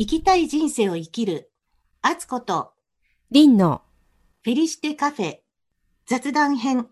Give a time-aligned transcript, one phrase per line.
[0.00, 1.50] 生きたい人生を生きる、
[2.02, 2.70] あつこと、
[3.32, 3.82] リンの
[4.44, 5.38] フェリシテカフェ、
[6.06, 6.86] 雑談編、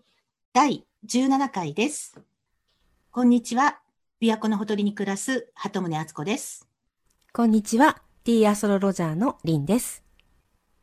[0.51, 2.19] 第17回です。
[3.09, 3.79] こんにちは。
[4.21, 6.67] 琵琶湖のほとりに暮らす、鳩宗敦子です。
[7.31, 8.01] こんにちは。
[8.25, 10.03] T アストロロジャーのリンです。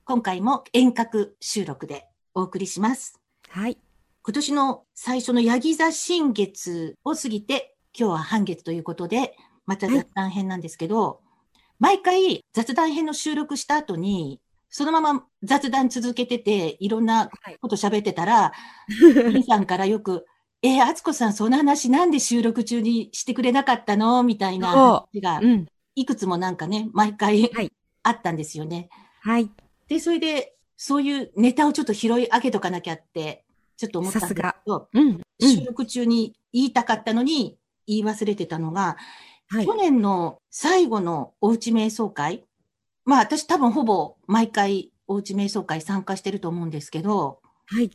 [0.06, 3.20] 今回も遠隔収録でお送りします。
[3.50, 3.76] はい。
[4.22, 9.36] 今年の最初のヤギ座新月を過ぎて、今日は半月ということで、
[9.66, 11.20] また雑談編なんですけど、
[11.78, 17.56] 毎回雑談編の収録した後に、そのまま雑談続けてて、いろんなはい。
[17.60, 18.52] こと喋ってたら、
[19.32, 20.26] リンさんからよく、
[20.62, 24.22] えー、あつこさん、その話なんで収録中にしてくれなかったの？
[24.22, 25.66] みたいな話がう、ん。
[25.94, 28.88] いくつもなんかね、毎回はいあったんですよね。
[29.22, 29.50] はい。
[29.88, 33.44] で、それで、そういうネタをちょっと拾い上げとかなきゃって、
[33.76, 35.08] ちょっと思ったんですけど、うん。
[35.10, 35.64] う収ん。
[35.64, 38.96] 録中に言いたかったのに言い忘れてたのが、
[39.54, 39.74] はい去。
[39.74, 42.44] 年の最後のおうち瞑想会、
[43.04, 47.90] まあ私多分ほぼ毎回おうち瞑想会参加してると思うんですけど、はい。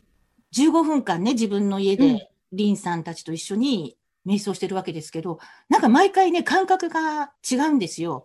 [0.56, 8.24] 15分間ね、自分の家うんで、リンさんたちと一緒に瞑想してるわけですけど、なんか毎回ね、感覚が違うんですよ。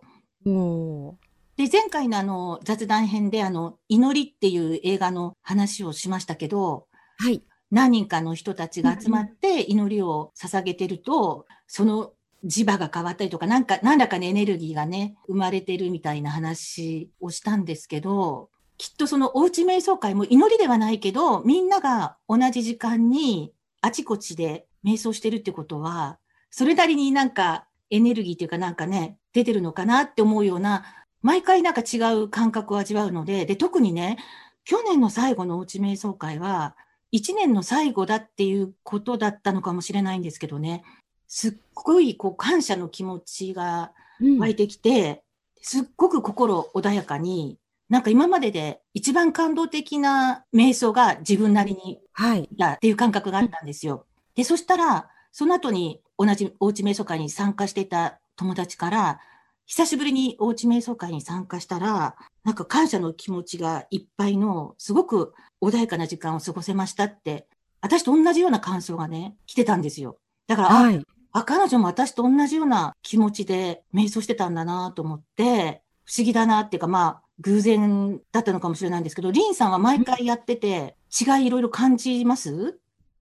[1.56, 6.86] で、前回のあの、雑談編であの、祈りっていう映画の話をしましたけど、
[7.18, 7.42] はい。
[7.70, 12.12] 何人かの人たちが集まって祈りを捧げてると、その
[12.44, 26.18] 磁場が変わったりとか、なんか、何らかのエネルギーがね、生まれてるみたいな話をしたんですけど、きっとそのおうち瞑想会も祈りではないけど、みんなが同じ時間にあちこちで瞑想してるってことは、
[26.50, 30.84] それなりになんかエネルギーっていうかなんかね、出てるのかなって思うような、
[31.22, 34.18] 毎回なんか違う感覚を味わうので、で、特にね、
[34.64, 36.76] 去年の最後のおうち瞑想会は、
[37.12, 40.82] 一年の最後だっていうことだったのかもしれないんですけどね、
[41.28, 45.22] すっごいこう感謝の気持ちがうん湧いてきて、
[45.60, 52.48] すっごく心穏やかに、なんか今までで一番感動的な瞑想が自分なりにはい。
[52.56, 54.06] だっていう感覚があったんですよ。
[54.34, 59.20] で、そしたら、その後に同じおうち瞑想会に参加していた友達から、
[59.66, 67.46] 久しぶりにおうち瞑想会に参加したら、なんか感謝の気持ちがいっぱいの、すごく穏やかな時間を過ごせましたって、
[67.80, 70.18] 私と同じような感想がね、来てたんですよ。
[70.46, 71.04] だから、あはい。
[71.38, 82.78] あ、彼女も私と同じような気持ちで瞑想してたんだなと思って、不思議だなっていうか、まあ、偶然だったのかもしれないんですけど、リンさんは毎回やってて、違いいろいろ感じます？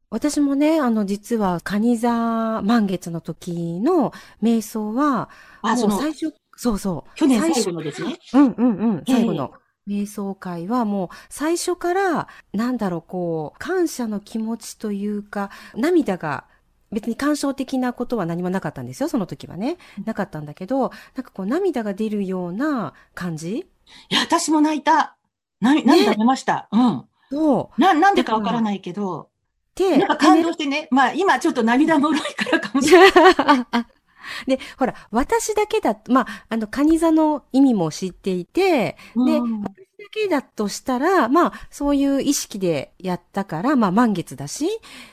[0.09, 5.29] 私もね、あの、実は、カニ座満月の時の瞑想は、
[5.61, 7.15] あ、その、もう最初、そうそう。
[7.15, 8.17] 去年最初後のですね？
[8.33, 8.97] うんうんうん。
[8.99, 9.51] ええ最後の
[9.89, 16.45] 瞑想会はもう最初から、なんだろう、こう、感謝の気持ちというか、涙が、
[16.95, 19.75] 別に感傷的なことは何もなかったんですよ、その時はね。
[20.05, 23.67] なかったんだけど、なんかこう涙が出るような感じ？
[24.09, 25.17] いや、私も泣いた。
[25.59, 26.69] な、涙出ました。
[26.71, 27.03] うん。
[27.29, 27.81] そう。
[27.81, 29.29] な、なんでかわからないけど、
[29.75, 30.87] で、なんか感動してね。
[30.89, 33.11] まあ、今ちょっと涙もろいからかもしれない。
[34.47, 44.67] で、ほら、私だけだ、まあ、あの、カニ座の意味も知っていて、で、うん私だけだとしたら、まあ、そういう意識でやったから、まあ、満月だし、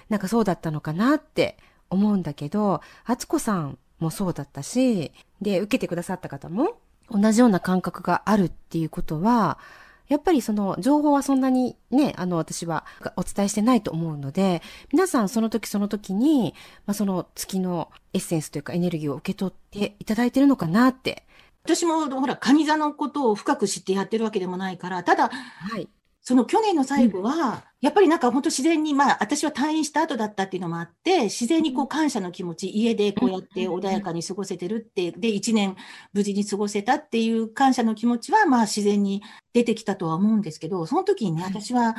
[0.08, 1.56] なんかそうだったのかなって
[1.92, 6.78] 思うんだけど、敦子さんもそうだったし、で、受けてくださった方も
[7.10, 9.58] 同じような感覚があるっていうことは、
[10.08, 12.84] やっぱりその情報はそんなにね、あの私は
[13.16, 16.54] お伝えしてないと思うので、皆さんその時その時に、
[16.86, 21.24] まあ、その月のエッセンスというかエネルギーを受け取っていただいてるのかなって。
[21.64, 25.88] 私も、ほら、カニ座のことを深く知ってやってるわけでもないから、ただ、はい。
[26.22, 35.76] その去年の最後は、やっぱりなんか本当自然に、まあ私は退院した後だったっていうのもあって、自然にこう感謝の気持ち、家でこうやって穏やかに過ごせてるって、で、一年
[36.12, 39.22] 無事に過ごせたっていう感謝の気持ちは、まあ自然に
[39.52, 41.96] 出てきたとは思うんですけど、その時にね、はい私は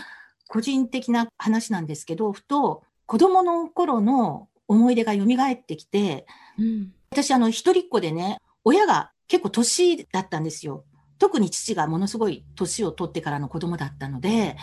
[0.47, 6.25] 個人的な話なんですけど、ふと子供の頃の思い出が蘇ってきて、
[6.57, 6.93] うん。
[7.11, 10.85] 私あの一人っ子でね、親が結構年だったんですよ。
[11.23, 14.57] 特に父がものすごい年を取ってからの子供だったので、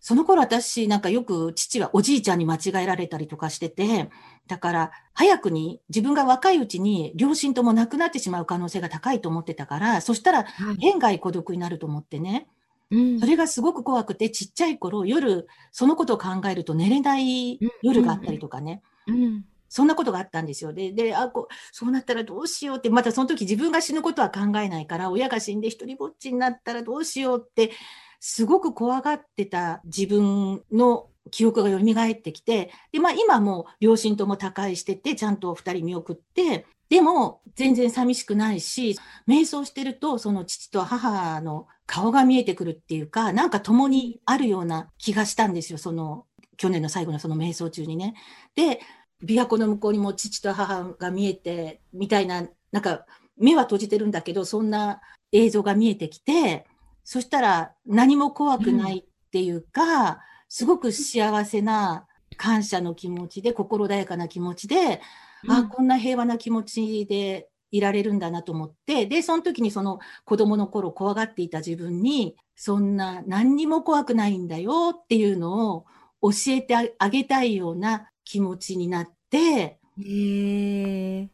[0.00, 4.08] その頃私なんかよく父はおじいちゃんに間違えられたりとかしてて、
[4.46, 10.78] だから早くに自分が若いうちに両親とも亡くなってしまう可能性が高いと思ってたから、そしたらはい。
[10.78, 12.48] 天涯孤独になると思ってね、
[12.90, 13.20] うん。
[13.20, 19.44] それがすごく怖くてちっちゃい頃夜そのことを考えると寝れない夜があったりとかね、うん。
[19.70, 20.72] そんなことがあったんですよ。
[20.74, 27.70] で、で、あ、こう、そうなったらどうしようって、またその時自分が死ぬことは考えないから、親が死んで一人ぼっちになったらどうしようって、
[28.18, 38.96] すごく怖がってた自分の記憶が蘇ってきて、で、まあ今も両親とも他界してて、ちゃんと二人見送って、でも、全然寂しくないし、
[39.28, 45.78] 瞑想してると、その父と母の顔が見えてくるっていうか、なんか共にあるような気がしたんですよ。
[45.78, 46.26] その、
[46.56, 48.14] 去年の最後のその瞑想中にね。
[48.56, 48.80] で、
[49.22, 53.04] 琵琶湖の向こうにも父と母が見えて、みたいな、なんか、
[53.36, 55.00] 目は閉じてるんだけど、そんな
[55.32, 56.66] 映像が見えてきて、
[57.04, 60.16] そしたら何も怖くないっていうか、うん、
[60.48, 62.06] すごく幸せな
[62.36, 65.00] 感謝の気持ちで、心穏やかな気持ちで、
[65.44, 75.86] うん、あ、こんな平和な気持ちでいられるんだなと思って、で、その時にその子供の頃怖がっていた自分に、そんな何にも怖くないんだよっていうのを
[76.22, 81.30] 教えてあげたいような気持ちになって、へーっ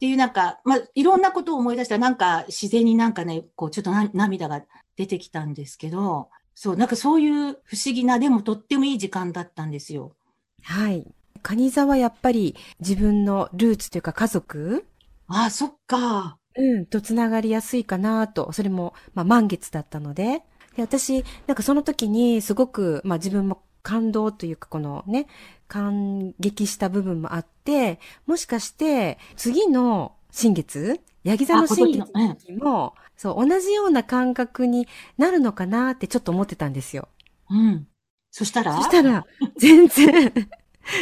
[0.00, 4.62] ていうなんか、まあ、いろんなことを思い出したら、なんか自然になんかね、こう、ちょっと涙が
[4.96, 10.16] 出てきたんですけど、そう、なんかそういう不思議な、でもとってもいい時間だったんですよ。
[10.64, 11.06] はい。
[11.42, 14.84] 蟹座はやっぱり自分のルーツというか家族？
[15.28, 16.36] ああ、そっか。
[16.56, 18.50] うん、とつながりやすいかなと。
[18.50, 20.42] それも、まあ、満月だったので。
[20.74, 25.26] で、私、なんかその時にすごく、まあ、自分も感動というか、このね、
[25.68, 34.88] 感激した部分もあって、もしかして、次の新月ヤギ座の新月の時も、そう、同じような感覚に
[35.18, 37.08] なるのかなってちょっと思ってたんですよ。
[37.50, 37.86] うん。
[38.30, 38.76] そしたら？
[38.76, 39.26] そしたら、
[39.58, 40.32] 全然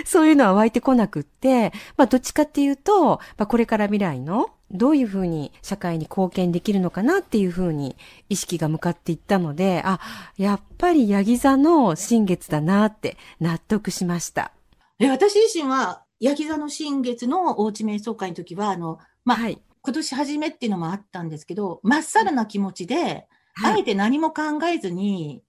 [0.04, 7.96] そういうのは湧いてこなくって、まあどっちかっていうと、まあこれから未来のどういうふうに社会に貢献できるのかなっていうふうに
[8.28, 10.00] 意識が向かっていったので、あ、
[10.36, 14.52] やっぱりヤギ座の新月だなって納得しました。
[14.98, 25.42] え、私自身は、ヤギ座の新月のおうち瞑想会の時は、あの、まあ、はい、今年初めっていうのもあったんですけど、まっさらな気持ちで、はい、あえて何も考えずに、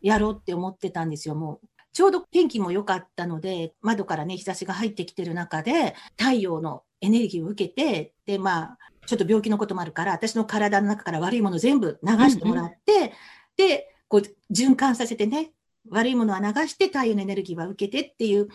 [0.00, 1.66] やろうって思ってたんですよ、もう。
[1.92, 13.10] ちょうど天気も良かったので、窓からね、日差しが入ってきてる中で、太陽のエネルギーを受けて、で、まあ、ちょっと病気のこともあるから、私の体の中から悪いもの全部流してもらって、うんうん、
[13.56, 15.52] で、こう、循環させてね、
[15.88, 18.48] 悪いものは流して太陽のエネルギーは受けてっていう、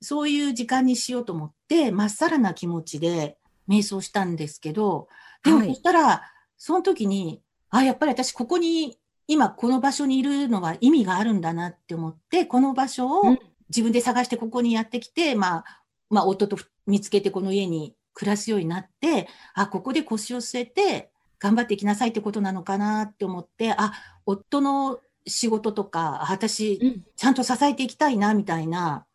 [0.00, 3.38] そういう時間にしようと思って、まっさらな気持ちで
[3.68, 5.08] 瞑想したんですけど、
[5.44, 6.20] でもそしたら、はい、
[6.56, 13.22] その時に、あ、やっぱり私ここに今この場所にいるのは意味があるんだなって思って、この場所を
[13.68, 15.64] 自分で探してここにやってきて、うん、まあ、
[16.10, 23.92] まあ、夫と見つけてこの家に暮らすようになって、あ、ここで腰を据えて頑張っていきなさいってことなのかなって思って、あ、
[24.26, 29.06] 夫の仕事とか、私、ちゃんと支えていきたいな、みたいな、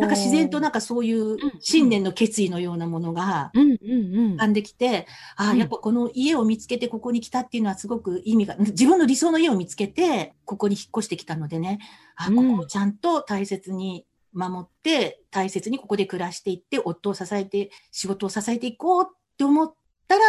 [0.00, 11.78] なんか自然となんかそういう信念の決意のようなものが浮かんできて、ああ、やっぱこの家を見つけてここに来たっていうのはすごく意味が、自分の理想の家を見つけて、ここに引っ越してきたのでね、
[12.16, 19.74] あここをちゃんと大切に守って、大切にここで暮らしていって、夫を支えて、仕事を支えていこうって思っ
[20.08, 20.24] たら、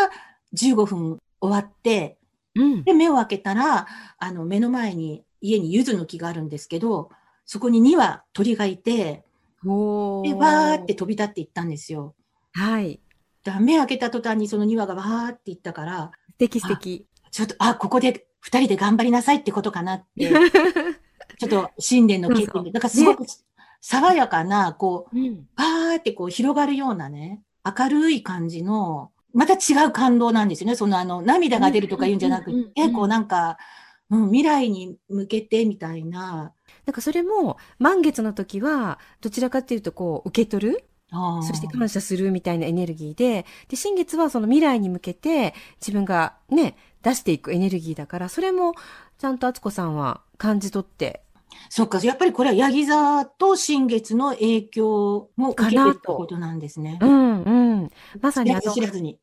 [0.55, 2.17] 15分終わって、
[2.85, 7.09] で、目を開けたら、あの、目の前に家に柚子の木があるんですけど、
[7.45, 9.23] そこに2羽鳥がいて、
[9.63, 12.15] で、わーって飛び立っていったんですよ。
[12.53, 13.00] はい。
[13.44, 17.07] だ目開けた途端にその2羽がわーっていったから、素敵素敵。
[17.31, 20.29] ちょっと、あ、ここで2人で頑張りなさいってことかなって、
[21.39, 23.25] ちょっと新年の決意で、だからすごく
[23.85, 25.15] 爽やかな、こう、
[25.57, 30.75] バーってこう広がるようなね、明るい感じの、また違う感動なんですよね。
[30.77, 33.57] そのあの、涙が出るとか言うんじゃなくて、こうなんか、
[34.10, 36.53] うん、未来に向けてみたいな、
[36.86, 40.86] なんかそれも満月の時はどちらかっていうとこう受け取る
[41.43, 48.74] そして感謝するみたいなエネルギーで、で、新月はその未来に向けて自分がね、出していくエネルギーだから、それも
[49.17, 51.22] ちゃんと敦子さんは感じ取って。
[51.69, 57.00] そっか、やっぱりこれはヤギ座と新月の影響も受けてるってことなんですね。
[57.01, 57.89] うんうん。
[58.22, 59.19] まさにあの、知らずに。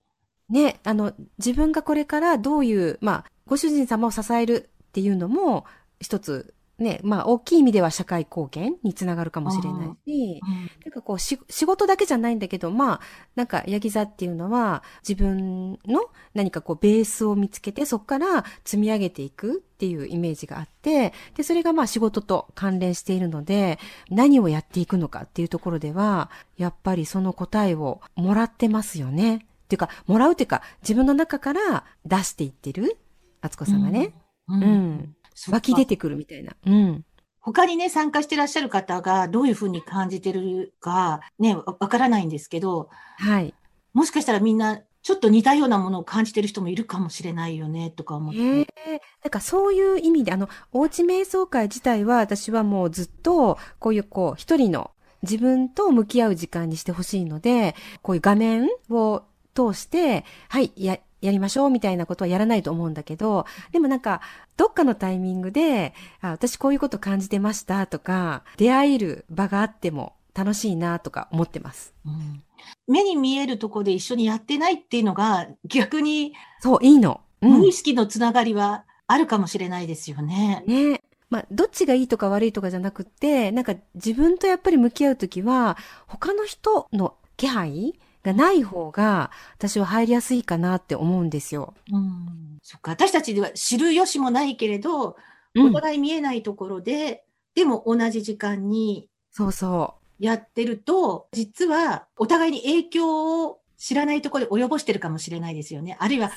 [0.49, 5.65] ね、あの、自分がこれからどういう、まあ、ご主人様を支えるっていうのも、
[6.01, 10.41] 一つね、まあ、大きい意味では社会貢献につながるかもしれないし、
[10.85, 13.01] なんかこう仕事だけじゃないんだけど、まあ、
[13.37, 23.79] なんか、ヤギ座っていうのは、自分の何かこう、ベースを見つけて、そこから積み上げていくっていうイメージがあって、で、それがまあ仕事と関連しているので、
[24.11, 29.37] 何をやっていくのかっていうところでは、やっぱりその答えをもらってますよね。
[29.37, 32.97] っていうか、もらうっていうか、自分の中から出していってる、
[33.43, 34.15] あつこさんがね。
[34.49, 35.17] うん、うん
[35.49, 36.55] 湧き出てくるみたいな。
[36.67, 37.05] うん。
[37.41, 43.55] 他にね、参加してらっしゃる方がどういうふうに感じてるか、ね、わからないんですけど、はい。
[43.95, 48.39] もしかしたらみんな、ちょっと似たようなものを感じてる人もいるかもしれないよね、とか思って。
[48.39, 54.91] ええなんかそういう意味で、あの、おうち瞑想会自体は私はもうずっと、こういうこう、一人の
[55.23, 59.23] 自分と向き合う時間にしてほしいので、こういう画面を
[59.55, 64.21] 通して、はい、や、やりましょうみたいなことはやらないと思うんだけど、でもなんか、
[64.57, 71.95] どっかのタイミングで、あ私こういうこと感じてましたとか、出会える場があっても楽しいなとか思ってます。
[72.07, 72.43] うん
[72.87, 77.21] 目に見えるところで一緒にやってないっていうのが逆にそう、いいの。
[77.41, 77.73] うん無意。
[77.73, 80.63] 識のつながりはあるかもしれないですよね。
[80.67, 81.01] ね
[81.31, 91.75] まあ、どっちがいいとか悪いとかじゃなくって、なんか自分とやっぱり向き合うときは、他の人の気配がない方が、私は入りやすいかなって思うんですよ。
[91.93, 95.17] うん、そっか私たちでは知る由もないけれど、
[95.55, 95.67] うん。
[95.71, 97.25] お互い見えないところで、
[97.55, 105.97] でも同じ時間にそうそやってると、実はお互いに影響を知らないところで及ぼしてるかもしれないですよね。
[105.99, 106.31] あるいは、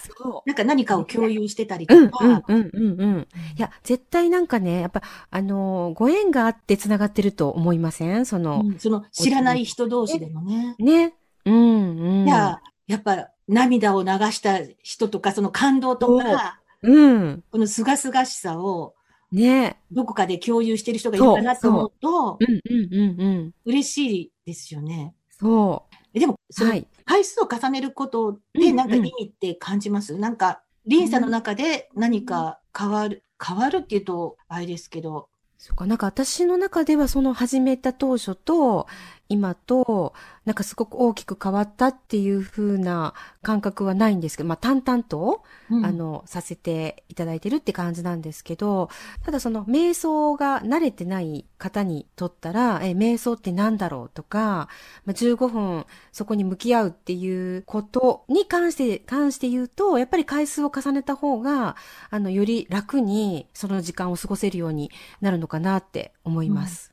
[0.45, 1.93] なんか何かを共有してたりう。
[1.93, 2.25] うん、とか。
[2.25, 3.27] うん、うん、うん、うん。
[3.57, 8.25] いや、絶対なんかね、やっぱ、あのーご縁があって繋がってると思いません？
[8.25, 10.75] その、うんその知らない人同士でもね。
[10.79, 11.15] ね。
[11.45, 12.27] うん、うん。
[12.27, 17.43] いや、やっぱ涙を流した人とか、その感動とか、うん。
[17.51, 18.95] この清々しさを
[19.31, 19.81] ね。
[19.91, 23.53] どこかで共有してる人がいるかなと思うと、うん、うん、うん、うん。
[23.65, 25.15] 嬉しいですよね。
[25.31, 25.85] そ。
[26.13, 26.87] えでも、そうのはい。
[27.05, 38.85] 回数を重ねることうんで、うんなんか意味って感じます、なんか、リンさんの中で何か変わる、変わるっていうと、あれですけど、そうか、なんか私の中ではその始めた当初と
[39.33, 40.13] 今と
[40.45, 48.89] なんかすごく大きく変わったっていう風な感覚はないんですけど、まあ淡々と、うんあの、させていただいてるって感じなんですけど、
[49.23, 54.67] ただその瞑想が慣れてない方にとったら、え、瞑想って何だろうとか、
[55.05, 61.75] まあ、15分そこに向き合うっていうことに関して、関して言うと、やっぱり回数を重ねた方が、
[62.11, 66.92] あの、より楽にその時間を過ごせるようになるのかなって思います。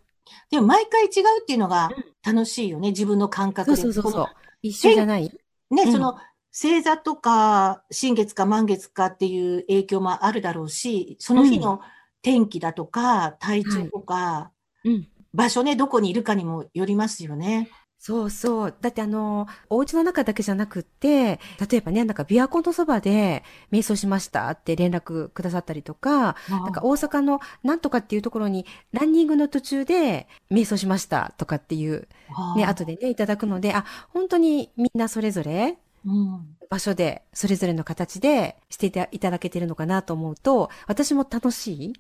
[0.51, 1.11] でも毎回違う
[1.43, 1.91] っていうのが
[2.25, 3.77] 楽しいよね、自分の感覚で。
[3.77, 4.27] そうそうそう。
[4.63, 5.25] 一緒じゃない？
[5.71, 6.19] のね、うんその、
[6.53, 11.81] 星座とか、新月か満月かっていう影響もあるだろうし、その日の
[12.23, 14.51] 天気だとか、体調とか、
[14.85, 15.09] うん。
[15.33, 17.71] 場所ね、どこにいるかにもよりますよね。
[18.03, 18.75] そうそう。
[18.81, 21.39] だってあの、お家の中だけじゃなくって、
[21.71, 32.09] 例えばね、なんか琵琶湖のそばで瞑想しましたって連絡くださったりとか、なんか大阪のなんとかっていうところにランニングの途中で瞑想しましたとかっていう
[32.57, 35.77] ね、後でね、いただくので、あ、本当にみんなそれぞれ
[36.07, 36.57] うん。
[36.71, 41.93] 場所で、それぞれの形でしていただけてるのかなと思うと、私も楽しい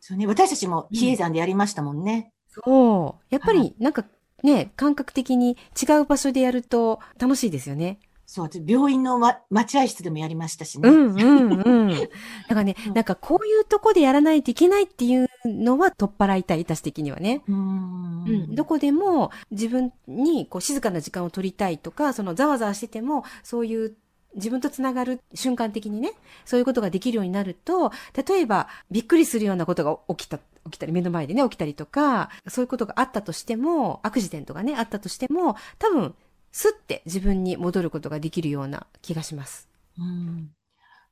[0.00, 2.32] そうね、私たちも比叡山でやりましたもんね。
[2.48, 3.24] そう。
[3.30, 4.04] やっぱはりなんか
[4.42, 7.98] ね、感覚的に違う場所でやると楽しいですよね。
[8.28, 10.88] そう、私病院の、ま、待合室でもやりましたしね。
[10.90, 11.88] うんうんうん。
[11.96, 17.42] だからねうん、なんかこういうとこでやらないといけないっていうのは取っ払いたい、私的にはね。
[17.48, 18.54] うーうん、ん。
[18.54, 23.96] どこでも自分にこう静かな時間を取りたいとか、そのざわざわしてても、そういう
[24.34, 26.12] 自分とつながる瞬間的にね、
[26.44, 27.92] そういうことができるようになると、
[28.28, 30.38] 例えばびっくりするようなことが起きた、
[30.70, 36.14] 起きたり、目の前でね、起きたりとか、そういうことがあったとしても、アクシデントがね、あったとしても、多分、
[36.52, 39.68] スッて自分に戻ることができるような気がします。
[39.98, 40.50] うん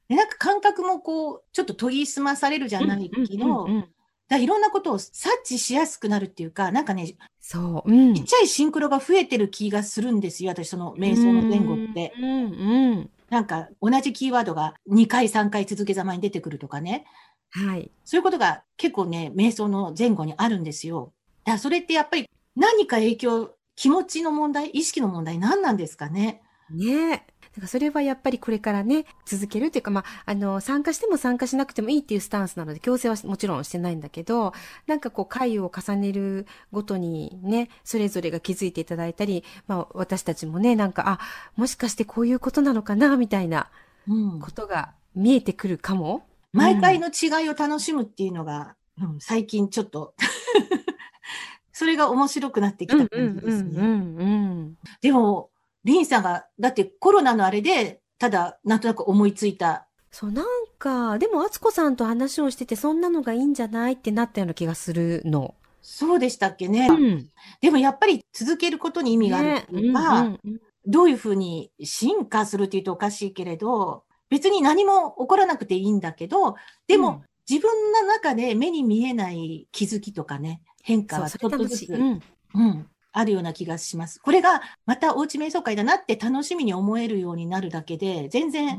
[0.08, 3.88] でなんか感覚もこう、ちょっと研ぎ澄まされるじゃないけど、うんうんうんうん
[4.28, 8.14] だいろんなことを察知しやすくなるっていうか、なんかね、そう、うん。
[8.14, 12.12] ちっちゃいシンクロが増えてる気がするんですよ、私その瞑想の前後って。
[12.18, 13.10] うん、うん。
[13.30, 17.06] なんか同じキーワードが2回3回続けざまに出てくるとかね。
[17.64, 17.90] はい。
[18.04, 21.12] そういうことが結構ね、瞑想の前後にあるんですよ。
[21.44, 26.42] だからそれってやっぱり何か影響、気持ちの問題、意識の問題何なんですかね？
[26.70, 27.10] ねえ。
[27.10, 27.26] だか
[27.62, 34.52] らそれはやっぱりこれからね、続けるっていうか、まあ、あの、参加しても参加しなくてもいいっていうスタンスなので、強制はもちろんしてないんだけど、
[34.86, 41.18] なんかこう、回を重ねるごとにね、それぞれが気づいていただいたり、まあ、私たちもね、なんか、あ、
[41.54, 43.70] もしかしてこういうことなのかな、みたいな
[44.06, 46.26] うんことが見えてくるかも。
[46.56, 50.14] 毎回の違いを楽しむっていうのが、うん最近ちょっと、
[51.70, 53.82] それが面白くなってきた感じですね。
[53.82, 54.78] ん。
[55.02, 55.50] でも、
[55.84, 59.86] リンさんが、だってコロナのあれで、ただ、なんとなく思いついた。
[60.10, 60.46] そう、なん
[60.78, 65.54] か、でも、敦子さんと話をしてて、そんなのがいいんじゃないってなったような気がするの。
[65.82, 66.88] そうでしたっけね。
[66.88, 67.30] うん。
[67.60, 70.32] でもやっぱり続けることに意味があるっていうか、
[70.86, 76.56] どういうふうに進化するっていうとおかしいけれど、別に何も起こらなくていいんだけど、
[76.86, 81.92] でも、うん自分の中で目に見えない気づきとかね、変化はそちょっとずつ。
[81.92, 82.20] うん。
[82.54, 84.18] うん、あるような気がします。
[84.20, 88.78] これがまたおうち瞑想会だなって楽しみに思えるようになるだけで、全然。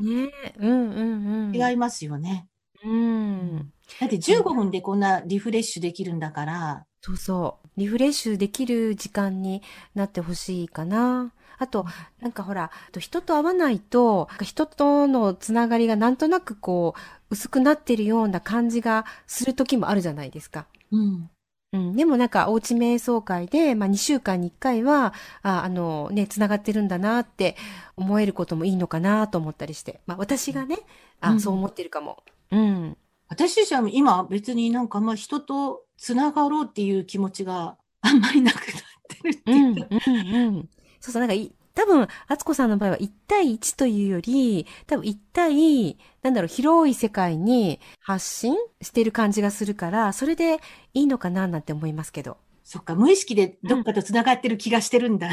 [0.60, 2.46] 違いますよね。
[2.84, 3.72] うん。
[4.00, 7.68] だって15分でこんなリフレッシュできるんだから、そうそう。
[7.80, 9.62] リフレッシュできる時間に
[9.94, 11.32] なってほしいかな。
[11.58, 11.86] あと、
[12.20, 17.00] なんかほら、人と会わないと、人とのつながりがなんとなくこう、
[17.30, 20.66] 薄くなってるような感じがする時もあるじゃないですか。
[20.90, 21.30] うん。
[21.72, 21.96] うん。
[21.96, 25.12] でもなんか、おうち瞑想会で、まあ2週間に1回は、
[25.42, 27.56] あ、あのね、つながってるんだなって
[27.96, 30.00] 思えることもいいのかなと思ったりして。
[30.06, 30.78] まあ私がね、
[31.20, 32.22] あ、うんそう思ってるかも。
[32.50, 32.96] うん。
[33.28, 38.64] 私自身は今別になんかあんま人とつながろうっていう気持ちがあんまりなくなっ
[39.08, 39.86] てるってう、いうんか。
[39.90, 40.68] うん、うん。
[41.00, 50.58] そうそう、なんかい、多分、敦子さんの場合は1対1というより、多分1対、なんだろう、広い世界に発信してる感じがするから、それで
[50.94, 52.36] いいのかななんて思いますけど。
[52.64, 55.30] そっか、無意識でどっかとつながってる気がしてるんだ。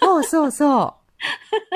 [0.00, 0.94] そうそうそ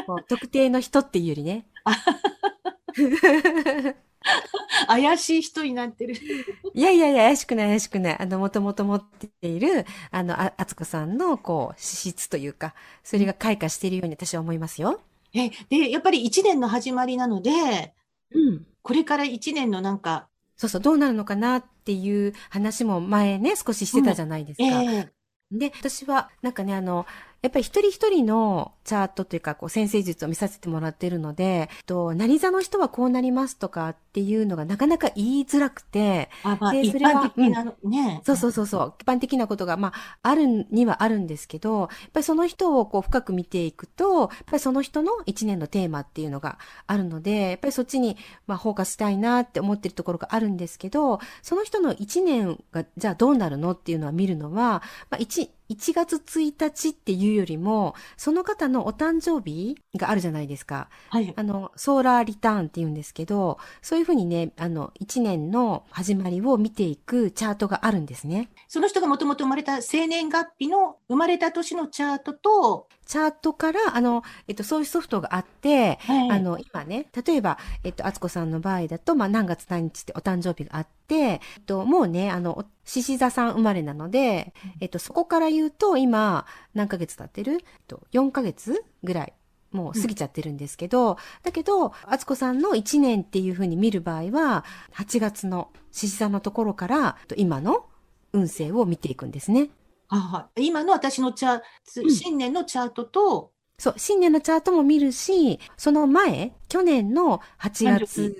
[0.03, 0.05] う。
[0.07, 1.67] こう特定の人っていうよりね。
[4.87, 6.15] 怪しい人になってる。
[6.75, 8.17] いやいやいや、怪しくない怪しくない。
[8.19, 9.05] あの、もともと持っ
[9.41, 15.01] ている、あの、あ、あつこさんの、こう、資質というか、それが開花しているように私は思いますよ。
[15.33, 17.95] え、で、やっぱり一年の始まりなので、
[18.33, 18.67] うん。
[18.83, 24.83] これから一年のなんか、そうそう、どうなるのかなっていう話も前ね、少ししてたじゃないですか。
[24.83, 25.13] ええ
[25.53, 27.07] で、私は、なんかね、あの、
[27.43, 38.21] やっぱり一人一人のチャートというか、こう、先生術を見させてもらってるので、と、何座の人はこうなりますとかっていうのがなかなか言いづらくて、あ、まあ、で一それは般的なの、ね。
[38.25, 38.95] そうそうそうそう。
[38.99, 48.17] 一般的なことが、まあ、あるにはあるんですけど、やっぱりその人をこう深く見ていくと、やっぱりその人の一年のテーマっていうのがあるので、やっぱりそっちに、
[48.49, 60.89] まあ、フォーカスしたいなって思ってるところがあるんですけど、その人の一年が、じゃあどうなるのっていうのは見るのは、まあ、一、1月1日っていうよりも、その方のお誕生日があるじゃないですか。
[61.09, 61.33] はい。
[61.37, 68.51] あの、ソーラーリターンって言うんですけど、そういうふうにね、あの、一年の始まりを見ていくチャートがあるんですね。
[68.69, 87.55] その人がもともと生まれた生年月日の生まれた年のチャートと、チャートから、あの、えっと、そういうソフトがあって、はいあの、今ね、例えば、えっと、あつこさんの場合だと、まあ、何月何日ってお誕生日があって、えっと、もうね、あの、獅子座さん生まれなので、えっと、そこから言うと、今、何ヶ月経ってる？
[87.55, 89.33] えっと、4ヶ月ぐらい。
[89.73, 97.87] もう過ぎちゃってるんですけど、だけど、あつこさんの1年っていう風に見る場合は、8月の獅子座のところから、えっと今の
[98.33, 99.71] 運勢を見ていくんですね。
[100.11, 108.39] あ今の私のチャー、うん新年のチャートと、そう、新年のチャートも見るし、その前、去年の8誕生月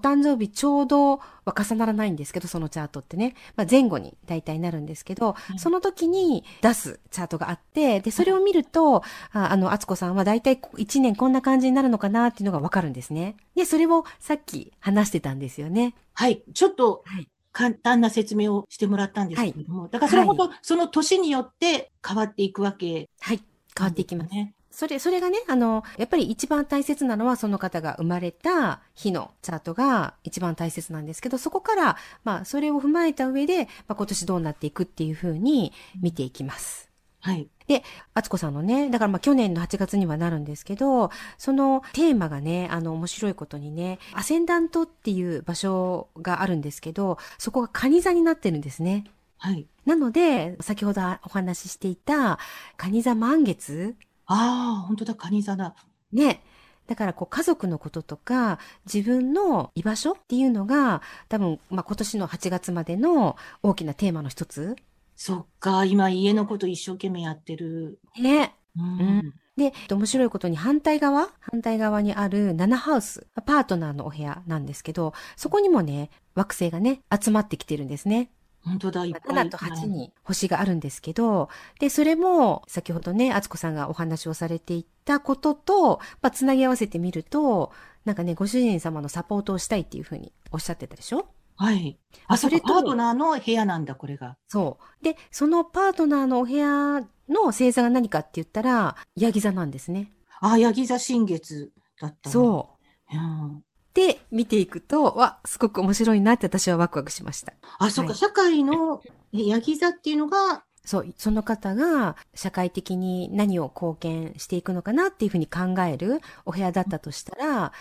[0.00, 3.34] 誕生日ちょうどは重ならないんですけど、そのチャートってね。
[3.54, 13.36] まあ、前後に大体なるんですけど、うんその時に出すチャートがあって、で、それを見ると、ああの、あつこさんは大体1年こんな感じになるのかなっていうのがわかるんですね。
[13.54, 15.94] で、それをさっき話してたんですよね。
[16.14, 16.42] はい。
[16.54, 17.28] ちょっとはい。
[17.52, 23.42] 簡単な説明をしてもらったんですけれども、だからそれほど、その年によって変わっていくわけ、はい。
[23.76, 24.30] 変わっていきます。
[24.32, 24.54] ね。
[24.70, 36.90] それ、それがね、あの、やっぱり一番大切なのはその方が生まれた日のチャートが一番大切なんですけど、そこから、まあ、それを踏まえた上で、まあ、今年どうなっていくっていうふうに見ていきます。
[37.20, 37.48] はい。
[37.66, 37.82] で、
[38.14, 49.04] あつこさんのね、だからまあ去年の8月にはなるんですけど、そのテーマがね、あの面白いことにね、アセンダントっていう場所があるんですけど、そこがカニ座になってるんですね。
[49.38, 49.66] はい。
[49.84, 52.38] なので、先ほどお話ししていた、
[52.76, 53.96] カニ座満月
[54.26, 55.74] ああ、本当だ、カニ座だ。
[56.12, 56.42] ね。
[56.86, 58.58] だからこう家族のこととか
[58.92, 64.76] 自分の居場所っていうのが多分、まあ、今年の8月までの大きなテーマの一つ。
[65.24, 68.00] そっか、今家のこと一生懸命やってる。
[68.20, 68.56] ね。
[68.76, 68.84] うん。
[68.84, 71.28] うんで、面白いことに反対側？
[71.38, 78.32] 反対側にある7ハウス、パートナーのお部屋なんですけど、そこにもね、惑星がね、集まってきてるんですね。
[78.64, 79.46] 本当だ、いっぱい。
[79.46, 87.70] 7と8に星があるんですけど、で、それも、先ほどね、あつこさんがお話をされていたことと、まあ、つなぎ合わせてみると、
[88.06, 91.26] なんかね、ご主人様のサポートをしたいっていうふうにおっしゃってたでしょ？
[91.56, 91.98] はい。
[92.26, 94.36] あ、それそれとパートナーの部屋なんだ、これが。
[94.48, 95.04] そう。
[95.04, 100.12] で、そのパートナーのお部屋の星座が何かって言ったら、ヤギ座なんですね。
[100.40, 102.30] あ、ヤギ座新月だった。
[102.30, 102.78] そ
[103.12, 103.16] う。
[103.16, 103.64] うん。
[103.94, 107.52] で、見ていくと、わ、すごく面白いなって私はワクワクしました。
[107.78, 109.02] あ、そっか、はい社会の
[109.34, 117.72] えヤギ座っていうのが、そう、その方が社会的に何を貢献していくのかなっていうふうに考えるお部屋だったとしたら、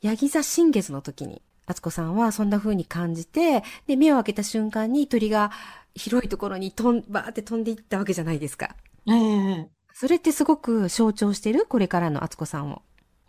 [0.00, 5.52] ヤギ座新月の時に、あつこさんはそんな風に感じて、で、目を開けた瞬間に鳥が
[5.94, 8.74] 広いところに飛ん、バーって飛んでいったわけじゃないですか。
[9.06, 11.66] ええそれってすごく象徴してる？
[11.68, 12.82] これからのあつこさんを。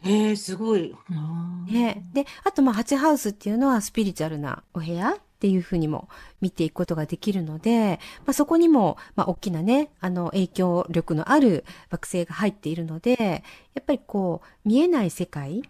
[0.06, 0.96] ええすごい。
[1.10, 2.04] うんね。
[2.14, 6.08] で、あとまあ、8ハウスっていうのはスピリチュアルなお部屋っていうふうにも
[6.42, 15.64] 見ていくことができるので、まあ、そこにも、まあ、大きなね、あの、影響力のある惑星が入っているので、やっぱりこう、見えない世界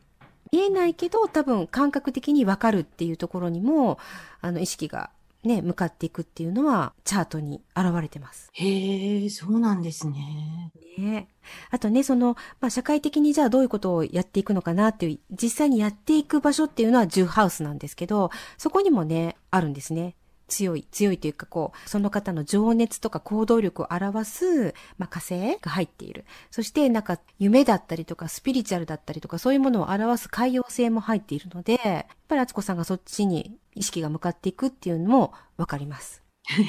[0.51, 3.99] 見えないけど多分感覚的にわかるっていうところにも、
[4.41, 5.11] あの、意識が
[5.43, 8.49] ね、向かっていくっていうのはチャートに現れてます。
[8.53, 10.71] へえ、そうなんですね。
[10.97, 11.29] ね。
[11.71, 20.15] あとね、その、まあ、社会的にじゃあどういうことをやっていくのかなっていう、実際にやっていく場所っていうのは10ハウスなんですけど、そこにもね、あるんですね。
[20.49, 26.25] 強い、強いというかこう、その方の情熱とか行動力を表す、まあ、火星が入っている。
[26.51, 36.21] そしてなんか夢だったりとかスピリチュアルだったりとかそういうものを表す海洋星も入っているので、やっぱり敦子さんがそっちに意識が向かっていくっていうのもわかります。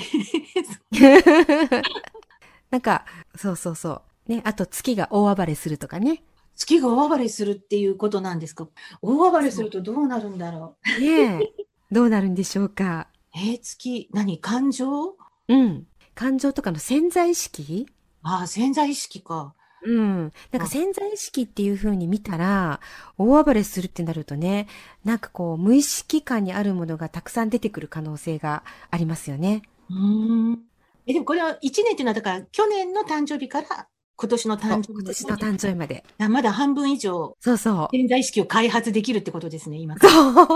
[2.70, 4.32] なんか、そうそうそう。
[4.32, 6.22] ね、あと月が大暴れするとかね。
[6.54, 8.68] 月が大暴れするっていうことなんですか
[9.02, 11.66] 大暴れするとどうなるんだろねえ。
[11.90, 13.08] どうなるんでしょうか。
[13.34, 13.38] う。
[13.38, 15.14] えー月、何感情？
[15.48, 15.86] うん。
[16.14, 17.86] 感情とかの潜在意識？
[18.22, 19.54] ああ、潜在意識か。
[19.82, 20.32] うん。
[20.52, 22.80] なんか潜在意識っていう風に見たら、
[23.16, 24.68] 大暴れするってなるとね、
[25.04, 29.62] なんかこう、無意識感にあるものがたくさん出てくる可能性がありますよね。
[29.88, 30.58] うーん。
[31.06, 36.04] え、でもこれは1年っていうのは、だから去年の誕生日から今年の誕生日今年の誕生日まで。
[36.18, 37.88] あまだ半分以上そうそう。
[37.96, 39.96] 潜在意識を開発できるってことですね、今。
[39.98, 40.46] そう。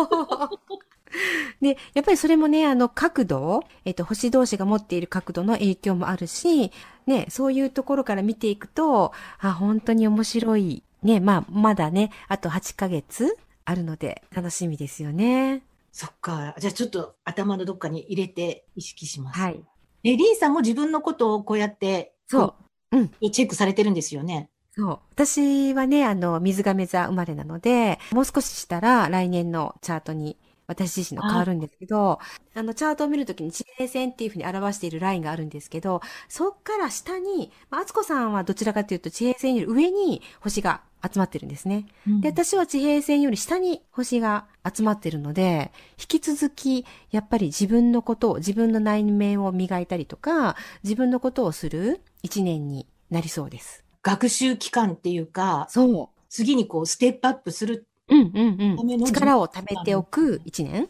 [1.61, 6.73] で、やっぱりそれもね、あの、角度、えっと、星同士が持っている角度の影響もあるし、
[7.07, 10.83] ね、そういうところから見ていくと、あ、本当に面白い。
[11.03, 15.63] ね、まあ、まだね、あと8ヶ月あるので、楽しみですよね。
[15.93, 16.55] そっか。
[16.59, 19.39] じゃあちょっと頭のどっかに入れて意識します。
[19.39, 19.63] はい。
[20.03, 22.55] え、リンさんも自分のことをこうやって、そ
[22.93, 22.97] う。
[22.97, 23.11] うん。
[23.21, 23.31] う。
[23.31, 24.51] チェックされてるんですよね。
[24.73, 24.99] そう。
[25.13, 32.19] 私はね、あの、水亀座生まれなので、もう少ししたら来年のチャートに私自身の変わるんですけど、
[32.55, 41.87] あの、チャートを見るときに地平線っていうふうに表しているラインがあるんですけど、そっから下に、まあ、敦子さんはどちらかというと地平線より上に星が集まってるんですね。
[42.21, 53.85] で、私は地平線より下に星が集まってるので、引き続き、やっぱり自分のことを、自分の内面を磨いたりとか、自分のことをする一年になりそうです。
[54.03, 56.09] 学習期間っていうか、そう。
[56.31, 57.87] 次にこうステップアップする。
[58.09, 59.05] うんうんうん。
[59.05, 60.89] 力を貯めておく一年。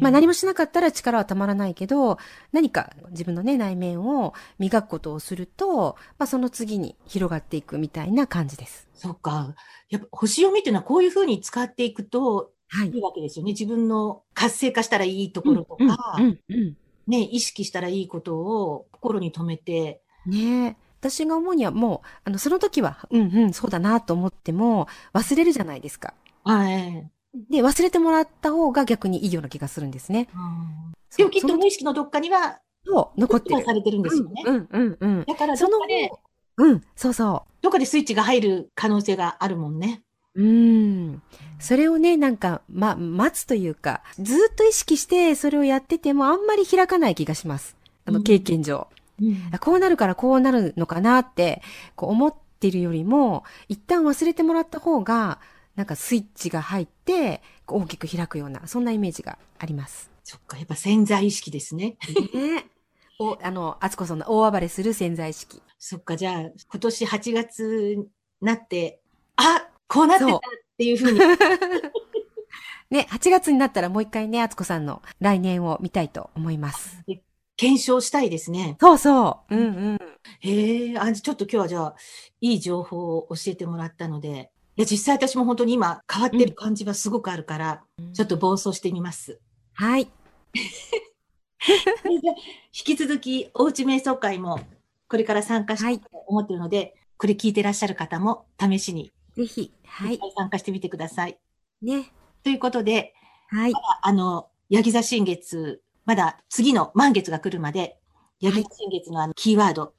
[0.00, 2.18] まあ何もしなかったら力はたまらないけど、
[2.52, 8.88] 何か自分のね、内面を磨くことをすると、まあその次に広がっていくみたいな感じです。
[8.94, 9.54] そっか。
[9.88, 12.98] やっぱ星読みっていうのはこういうふうに使っていくとはいい。
[12.98, 13.52] いわけですよね。
[13.52, 20.76] 自分の活性化したらいいところとか、うんうんうんね、意識したらいいことを心に留めて、ねえ。
[21.00, 26.12] 私が思うにはもう、あの、その時は、うんうん、そうだなと思っても、忘れるじゃないですか。
[26.44, 27.10] はい。
[27.50, 30.28] で、忘れてもらった方が逆にいいような気がするんですね。
[31.16, 33.56] でもきっと無意識のどっかには、そう、残ってる。
[33.56, 34.42] はされてるんですよね。
[34.46, 35.24] うんうんうん。
[35.26, 36.10] だからどそのっかで、
[36.56, 37.52] うん、そうそう。
[37.62, 40.02] どっかでスイッチが入る可能性があるもんね。
[40.34, 41.22] うーん。
[41.58, 47.76] それをね、なんか、ま、待つというか、ずっと意識してそれをやっててもあんまり開かない気がします。
[48.06, 48.88] あの、うん経験上。
[49.52, 51.60] あこうなるからこうなるのかなって、
[51.94, 55.40] こう思ってるよりも、一旦忘れてもらった方が、
[55.76, 60.10] なんかスイッチが入って、大きく開くような、そんなイメージがあります。
[60.24, 61.96] そっか、やっぱ潜在意識ですね。
[62.34, 62.66] ね
[63.18, 65.62] お、あの、あつこさんの大暴れする潜在意識。
[65.78, 68.06] そっか、じゃあ、今年8月に
[68.40, 69.00] なって、
[69.36, 70.40] あこうなってたっ
[70.78, 71.18] ていうふうに。
[72.90, 77.02] ね、8月になったらもう一回ね、あつこさんの来年を見たいと思います。
[77.56, 78.76] 検証したいですね。
[78.80, 79.54] そうそう。
[79.54, 79.98] うんうん。
[80.40, 81.96] へえ、あ、ちょっと今日はじゃあ、
[82.40, 89.40] いい情報を教えてもらったので、いや、実際私も本当に今変わってる感じはすごくあるから、ちょっと暴走してみます。
[89.74, 90.10] はい。
[92.08, 92.20] 引
[92.72, 94.60] き続き、おうち瞑想会も
[95.08, 99.72] これから参加したいと思ってるので、これ聞いてらっしゃる方も試しにぜひ。
[99.86, 100.18] はい。
[100.36, 101.38] 参加してみてください。
[101.82, 102.12] ね。
[102.42, 103.14] ということで、
[103.48, 103.72] はい。
[104.02, 107.98] あの、ヤギ座新月、まだ次の満月が来るまで、
[108.40, 109.94] ヤギ座新月のあのキーワード、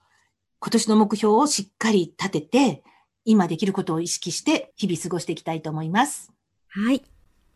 [0.60, 2.84] 今年の目標をしっかり立てて、
[3.26, 6.32] 今できることを意識して日々過ごしていきたいと思います。
[6.70, 7.04] はい。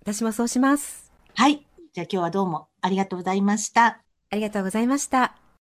[0.02, 1.12] 私もそうします。
[1.34, 1.66] はい。
[1.94, 4.02] じゃあ今日はどうもありがとうございました。
[4.30, 5.45] ありがとうございました。